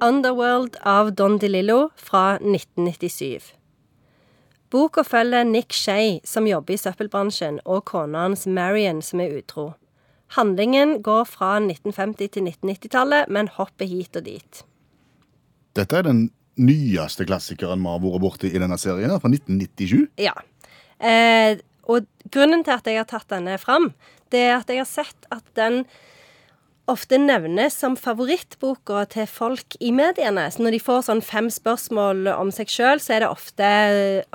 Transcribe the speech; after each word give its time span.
Underworld 0.00 0.76
av 0.86 1.12
Don 1.14 1.38
DeLillo 1.38 1.88
fra 1.96 2.36
1997. 2.36 3.54
Boka 4.70 5.02
følger 5.04 5.44
Nick 5.44 5.72
Shay, 5.72 6.18
som 6.24 6.46
jobber 6.46 6.76
i 6.76 6.78
søppelbransjen, 6.78 7.58
og 7.64 7.86
kona 7.88 8.26
hans 8.26 8.46
Marion, 8.46 9.00
som 9.02 9.22
er 9.24 9.38
utro. 9.40 9.72
Handlingen 10.36 10.98
går 11.02 11.24
fra 11.26 11.56
1950- 11.58 12.34
til 12.36 12.50
1990-tallet, 12.50 13.30
men 13.32 13.48
hopper 13.56 13.88
hit 13.88 14.18
og 14.20 14.26
dit. 14.28 14.60
Dette 15.78 15.98
er 15.98 16.04
den 16.06 16.28
nyeste 16.60 17.24
klassikeren 17.26 17.80
vi 17.80 17.90
har 17.94 18.02
vært 18.02 18.22
borti 18.22 18.52
i 18.52 18.60
denne 18.60 18.78
serien, 18.78 19.14
fra 19.22 19.32
1997. 19.32 20.04
Ja. 20.20 20.36
Eh, 21.00 21.56
og 21.88 22.04
grunnen 22.30 22.62
til 22.66 22.76
at 22.76 22.86
jeg 22.86 23.00
har 23.00 23.08
tatt 23.08 23.30
denne 23.32 23.56
fram, 23.62 23.92
det 24.30 24.44
er 24.50 24.58
at 24.58 24.70
jeg 24.70 24.82
har 24.82 24.90
sett 24.90 25.28
at 25.32 25.46
den 25.56 25.86
ofte 26.88 27.18
nevnes 27.20 27.76
som 27.76 27.96
favorittboka 27.98 29.04
til 29.12 29.28
folk 29.30 29.76
i 29.84 29.92
mediene. 29.94 30.46
Så 30.50 30.64
når 30.64 30.76
de 30.76 30.82
får 30.82 31.06
sånn 31.08 31.22
fem 31.24 31.50
spørsmål 31.52 32.30
om 32.34 32.52
seg 32.54 32.72
sjøl, 32.72 33.02
så 33.02 33.16
er 33.16 33.24
det 33.24 33.30
ofte 33.32 33.70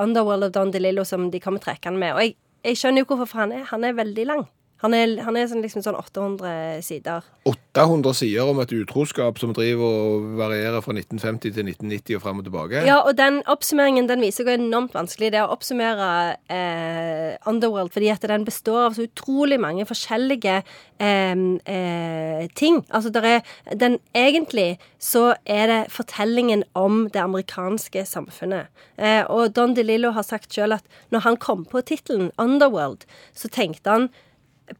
Underworld 0.01 0.47
of 0.47 0.53
Don 0.55 0.73
DeLillo 0.73 1.05
som 1.07 1.29
de 1.33 1.41
kommer 1.43 1.63
trekkende 1.63 2.01
med. 2.01 2.13
Og 2.15 2.27
jeg, 2.27 2.35
jeg 2.69 2.79
skjønner 2.81 3.03
jo 3.03 3.09
hvorfor, 3.11 3.31
for 3.33 3.43
han 3.43 3.55
er, 3.57 3.65
han 3.71 3.87
er 3.87 3.97
veldig 3.97 4.27
lang. 4.29 4.45
Han 4.83 4.93
er, 4.97 5.13
han 5.23 5.37
er 5.39 5.47
sånn, 5.47 5.61
liksom 5.63 5.83
sånn 5.85 5.95
800 5.95 6.81
sider. 6.83 7.23
800 7.47 8.15
sider 8.19 8.49
om 8.51 8.57
et 8.59 8.71
utroskap 8.75 9.37
som 9.39 9.53
driver 9.55 9.83
og 9.87 10.25
varierer 10.41 10.83
fra 10.83 10.91
1950 10.95 11.53
til 11.55 11.69
1990 11.71 12.17
og 12.17 12.23
fram 12.25 12.41
og 12.41 12.47
tilbake. 12.47 12.81
Ja, 12.83 12.97
og 12.99 13.15
den 13.15 13.39
oppsummeringen 13.47 14.09
den 14.11 14.23
viser 14.23 14.43
hvor 14.43 14.59
enormt 14.59 14.95
vanskelig 14.95 15.31
det 15.31 15.39
er 15.39 15.47
å 15.47 15.55
oppsummere 15.55 16.09
eh, 16.51 17.37
Underworld, 17.47 17.93
fordi 17.95 18.09
at 18.11 18.27
den 18.27 18.43
består 18.47 18.89
av 18.89 18.97
så 18.97 19.05
utrolig 19.07 19.59
mange 19.63 19.87
forskjellige 19.87 20.57
eh, 20.59 21.45
eh, 21.77 22.43
ting. 22.59 22.83
Altså, 22.91 23.13
der 23.15 23.29
er 23.37 23.55
den 23.71 23.99
Egentlig 24.13 24.77
så 25.01 25.33
er 25.49 25.67
det 25.67 25.79
fortellingen 25.91 26.63
om 26.77 27.07
det 27.13 27.21
amerikanske 27.21 28.03
samfunnet. 28.07 28.69
Eh, 28.97 29.23
og 29.31 29.55
Don 29.55 29.75
DeLillo 29.77 30.11
har 30.15 30.27
sagt 30.27 30.53
sjøl 30.53 30.75
at 30.75 30.85
når 31.13 31.25
han 31.27 31.39
kom 31.39 31.63
på 31.65 31.81
tittelen 31.87 32.31
Underworld, 32.37 33.07
så 33.33 33.49
tenkte 33.51 33.89
han 33.89 34.09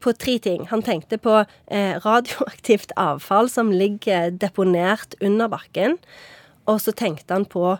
på 0.00 0.12
tre 0.16 0.38
ting. 0.38 0.66
Han 0.70 0.82
tenkte 0.82 1.18
på 1.20 1.40
eh, 1.42 1.96
radioaktivt 2.04 2.94
avfall 3.00 3.50
som 3.52 3.72
ligger 3.72 4.30
deponert 4.30 5.16
under 5.20 5.50
bakken. 5.52 5.98
Og 6.70 6.80
så 6.80 6.94
tenkte 6.96 7.36
han 7.36 7.44
på, 7.44 7.76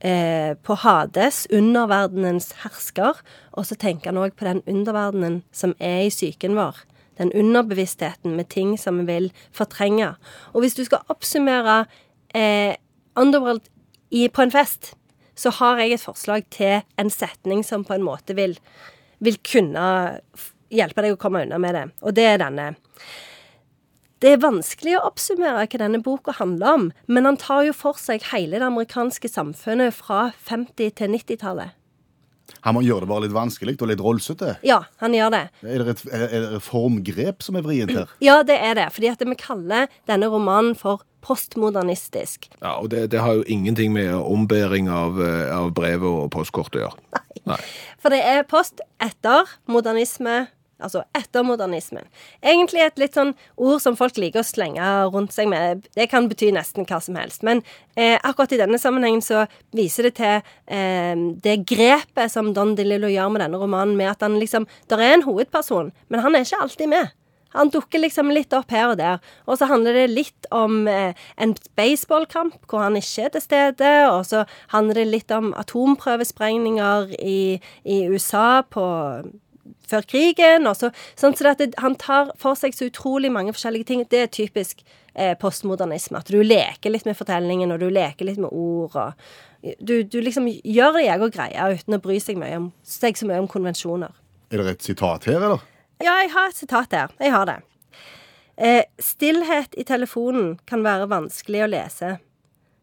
eh, 0.00 0.54
på 0.54 0.76
Hades, 0.84 1.46
underverdenens 1.50 2.52
hersker. 2.62 3.18
Og 3.52 3.66
så 3.66 3.78
tenker 3.78 4.12
han 4.12 4.22
òg 4.22 4.36
på 4.38 4.46
den 4.46 4.62
underverdenen 4.66 5.42
som 5.52 5.74
er 5.80 6.06
i 6.06 6.12
psyken 6.14 6.56
vår. 6.58 6.84
Den 7.18 7.32
underbevisstheten 7.34 8.36
med 8.38 8.48
ting 8.54 8.76
som 8.78 9.00
vi 9.02 9.08
vil 9.08 9.32
fortrenge. 9.52 10.14
Og 10.54 10.62
hvis 10.62 10.78
du 10.78 10.84
skal 10.86 11.02
oppsummere 11.10 11.86
eh, 12.34 12.76
Underworld 13.18 13.66
i, 14.14 14.28
på 14.28 14.44
en 14.44 14.52
fest, 14.54 14.92
så 15.34 15.50
har 15.58 15.80
jeg 15.80 15.96
et 15.96 16.02
forslag 16.02 16.44
til 16.54 16.84
en 16.98 17.10
setning 17.10 17.64
som 17.66 17.82
på 17.86 17.96
en 17.96 18.04
måte 18.06 18.36
vil, 18.38 18.54
vil 19.18 19.38
kunne 19.42 19.86
hjelpe 20.74 21.04
deg 21.04 21.16
å 21.16 21.20
komme 21.20 21.44
unna 21.46 21.58
med 21.62 21.76
det. 21.76 21.86
Og 22.02 22.14
det 22.16 22.26
er 22.32 22.42
denne. 22.42 22.72
Det 24.18 24.32
er 24.34 24.40
vanskelig 24.42 24.96
å 24.98 25.04
oppsummere 25.06 25.62
hva 25.62 25.78
denne 25.78 26.00
boka 26.02 26.34
handler 26.40 26.74
om, 26.74 26.86
men 27.06 27.28
han 27.28 27.38
tar 27.38 27.68
jo 27.68 27.74
for 27.76 27.98
seg 28.02 28.24
hele 28.32 28.58
det 28.58 28.66
amerikanske 28.66 29.30
samfunnet 29.30 29.94
fra 29.94 30.32
50- 30.48 30.96
til 30.98 31.14
90-tallet. 31.14 31.76
Han 32.64 32.74
må 32.74 32.82
gjøre 32.82 33.04
det 33.04 33.10
bare 33.10 33.24
litt 33.26 33.36
vanskelig 33.36 33.76
og 33.76 33.90
litt 33.90 34.02
rolsete. 34.02 34.56
Ja, 34.66 34.80
han 35.02 35.14
gjør 35.14 35.34
det. 35.34 35.42
Er 35.62 35.84
det 35.84 35.94
et, 35.94 36.02
er 36.16 36.46
det 36.54 36.62
formgrep 36.64 37.44
som 37.44 37.58
er 37.60 37.66
vrient 37.66 37.92
her? 37.94 38.10
Ja, 38.24 38.40
det 38.46 38.56
er 38.56 38.78
det. 38.78 38.88
Fordi 38.96 39.12
at 39.12 39.22
vi 39.22 39.38
kaller 39.38 39.86
denne 40.08 40.30
romanen 40.32 40.74
for 40.78 41.04
postmodernistisk. 41.24 42.48
Ja, 42.60 42.78
og 42.78 42.90
det, 42.94 43.08
det 43.12 43.22
har 43.22 43.38
jo 43.38 43.46
ingenting 43.46 43.92
med 43.94 44.14
ombæring 44.16 44.88
av, 44.90 45.20
eh, 45.22 45.48
av 45.54 45.72
brevet 45.76 46.08
og 46.08 46.30
postkortet 46.34 46.80
å 46.80 46.86
gjøre. 46.86 47.24
Nei. 47.48 47.60
For 48.00 48.14
det 48.14 48.22
er 48.26 48.46
post 48.48 48.82
etter 49.02 49.50
modernisme. 49.70 50.46
Altså 50.78 51.02
etter 51.16 51.42
modernismen. 51.42 52.06
Egentlig 52.38 52.84
et 52.84 53.00
litt 53.02 53.16
sånn 53.18 53.32
ord 53.56 53.82
som 53.82 53.96
folk 53.98 54.18
liker 54.20 54.44
å 54.44 54.46
slenge 54.46 54.86
rundt 55.10 55.34
seg 55.34 55.50
med. 55.50 55.88
Det 55.98 56.06
kan 56.10 56.28
bety 56.30 56.52
nesten 56.54 56.86
hva 56.86 57.00
som 57.02 57.18
helst. 57.18 57.42
Men 57.46 57.64
eh, 57.96 58.14
akkurat 58.22 58.54
i 58.54 58.60
denne 58.60 58.78
sammenhengen 58.78 59.24
så 59.24 59.44
viser 59.74 60.08
det 60.08 60.14
til 60.20 60.36
eh, 60.70 61.14
det 61.42 61.60
grepet 61.66 62.30
som 62.30 62.52
Don 62.54 62.76
DeLillo 62.78 63.10
gjør 63.10 63.34
med 63.34 63.42
denne 63.42 63.58
romanen, 63.58 63.96
med 63.98 64.12
at 64.12 64.22
han 64.22 64.38
liksom 64.38 64.68
Der 64.90 65.02
er 65.02 65.16
en 65.16 65.26
hovedperson, 65.26 65.90
men 66.08 66.22
han 66.22 66.34
er 66.34 66.46
ikke 66.46 66.62
alltid 66.62 66.94
med. 66.94 67.14
Han 67.56 67.70
dukker 67.72 68.02
liksom 68.02 68.30
litt 68.32 68.52
opp 68.56 68.70
her 68.72 68.92
og 68.92 68.98
der. 69.00 69.22
Og 69.48 69.58
så 69.58 69.68
handler 69.70 69.96
det 69.96 70.06
litt 70.12 70.48
om 70.54 70.86
eh, 70.90 71.16
en 71.40 71.54
baseballkamp 71.78 72.58
hvor 72.68 72.84
han 72.84 72.98
ikke 73.00 73.26
er 73.26 73.34
til 73.34 73.44
stede. 73.44 73.92
Og 74.12 74.26
så 74.28 74.44
handler 74.74 75.02
det 75.02 75.08
litt 75.10 75.34
om 75.34 75.50
atomprøvesprengninger 75.58 77.14
i, 77.18 77.58
i 77.88 78.00
USA 78.12 78.60
på 78.62 78.84
før 79.90 80.06
krigen. 80.08 80.68
Så, 80.76 80.90
sånn 81.18 81.36
så 81.38 81.54
det, 81.58 81.72
han 81.82 81.96
tar 82.00 82.32
for 82.40 82.58
seg 82.58 82.76
så 82.76 82.88
utrolig 82.88 83.30
mange 83.34 83.54
forskjellige 83.56 83.88
ting. 83.90 84.04
Det 84.10 84.22
er 84.24 84.32
typisk 84.32 84.84
eh, 85.14 85.34
postmodernisme. 85.40 86.20
At 86.20 86.32
du 86.32 86.40
leker 86.42 86.94
litt 86.94 87.08
med 87.08 87.18
fortellingen, 87.18 87.72
og 87.74 87.82
du 87.82 87.88
leker 87.92 88.28
litt 88.28 88.40
med 88.42 88.52
ord. 88.52 88.96
og 88.96 89.74
Du, 89.80 90.02
du 90.02 90.20
liksom 90.22 90.48
gjør 90.48 90.98
det 90.98 91.08
jeg 91.08 91.24
og 91.24 91.34
greia 91.34 91.70
uten 91.74 91.98
å 91.98 92.02
bry 92.02 92.20
seg, 92.22 92.38
mye 92.40 92.60
om, 92.60 92.70
seg 92.86 93.18
så 93.18 93.28
mye 93.28 93.42
om 93.42 93.50
konvensjoner. 93.50 94.14
Er 94.52 94.62
det 94.62 94.78
et 94.78 94.86
sitat 94.92 95.28
her, 95.28 95.42
eller? 95.42 95.66
Ja, 95.98 96.20
jeg 96.22 96.30
har 96.32 96.52
et 96.52 96.56
sitat 96.56 96.94
her. 96.94 97.12
Jeg 97.20 97.34
har 97.34 97.48
det. 97.48 97.58
Eh, 98.58 98.84
stillhet 98.98 99.74
i 99.78 99.84
telefonen 99.86 100.56
kan 100.66 100.82
være 100.86 101.10
vanskelig 101.10 101.62
å 101.62 101.70
lese. 101.70 102.16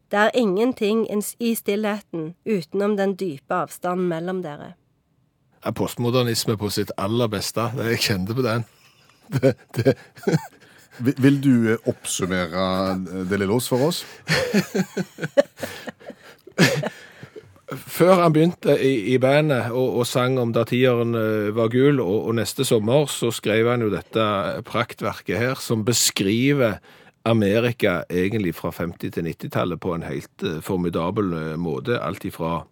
Det 0.08 0.18
er 0.20 0.38
ingenting 0.38 1.02
i 1.10 1.50
stillheten 1.58 2.34
utenom 2.44 2.94
den 2.96 3.16
dype 3.18 3.64
avstanden 3.66 4.06
mellom 4.08 4.42
dere. 4.44 4.74
Er 5.64 5.74
postmodernisme 5.76 6.56
på 6.60 6.70
sitt 6.70 6.92
aller 7.00 7.30
beste. 7.32 7.70
Jeg 7.90 8.02
kjente 8.10 8.36
på 8.36 8.44
den. 8.46 8.66
Det, 9.26 9.56
det. 9.74 9.96
Vil, 10.98 11.40
du 11.42 11.76
oppsummere 11.84 12.96
det 13.28 13.40
lille 13.40 13.52
oss 13.52 13.68
for 13.68 13.88
oss? 13.90 14.04
Før 17.66 18.22
han 18.22 18.32
begynte 18.32 18.76
i, 18.78 19.12
i 19.12 19.18
bandet 19.20 19.72
og, 19.72 19.98
og, 19.98 20.06
sang 20.06 20.38
om 20.38 20.52
da 20.54 20.62
tieren 20.68 21.12
var 21.56 21.72
gul, 21.72 21.98
og, 22.00 22.28
og, 22.28 22.36
neste 22.38 22.64
sommer 22.64 23.10
så 23.10 23.32
skrev 23.34 23.68
han 23.72 23.82
jo 23.82 23.90
dette 23.92 24.28
praktverket 24.68 25.40
her, 25.42 25.58
som 25.60 25.84
beskriver 25.84 26.78
Amerika 27.26 28.04
egentlig 28.06 28.54
fra 28.54 28.70
50- 28.70 29.10
til 29.10 29.26
90-tallet 29.26 29.82
på 29.82 29.96
en 29.96 30.06
helt 30.06 30.46
formidabel 30.62 31.58
måte. 31.58 31.98
Alt 31.98 32.24
ifra 32.30 32.62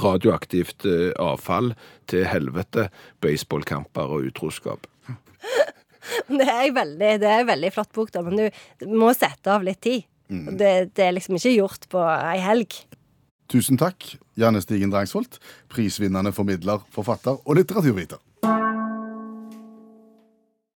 radioaktivt 0.00 0.86
avfall 1.20 1.72
til 2.10 2.26
helvete, 2.28 2.88
baseballkamper 3.24 4.16
og 4.16 4.30
utroskap. 4.30 4.88
Det 6.28 6.44
er 6.44 6.66
en 6.66 6.74
veldig, 6.76 7.10
det 7.22 7.28
er 7.28 7.42
en 7.42 7.48
veldig 7.48 7.70
flott 7.72 7.92
bok, 7.96 8.10
da, 8.12 8.20
men 8.24 8.36
du, 8.36 8.58
du 8.82 8.90
må 8.92 9.08
sette 9.16 9.48
av 9.48 9.64
litt 9.64 9.80
tid. 9.84 10.04
Mm. 10.28 10.50
Det, 10.60 10.72
det, 10.92 11.04
er 11.04 11.14
liksom 11.16 11.38
ikke 11.38 11.54
gjort 11.54 11.88
på 11.92 12.02
ei 12.04 12.36
helg. 12.44 12.76
Tusen 13.52 13.80
takk, 13.80 14.04
Janne 14.40 14.60
Stigen 14.64 14.92
Drangsvold, 14.92 15.38
prisvinnende 15.72 16.32
formidler, 16.36 16.84
forfatter 16.92 17.40
og 17.40 17.58
litteraturviter. 17.60 18.20